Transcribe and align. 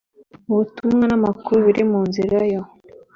ubutumwa 0.49 1.03
n 1.07 1.13
amakuru 1.19 1.57
biri 1.67 1.83
mu 1.91 1.99
nzira 2.07 2.37
yo 2.51 2.61